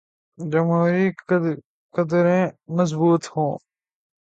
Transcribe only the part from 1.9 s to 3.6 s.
قدریں مضبوط ہوں۔